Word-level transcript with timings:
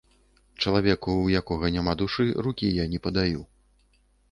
Чалавеку, 0.63 1.17
у 1.25 1.29
якога 1.41 1.71
няма 1.77 1.95
душы, 2.01 2.27
рукі 2.49 2.73
я 2.83 2.89
не 2.97 3.05
падаю. 3.07 3.41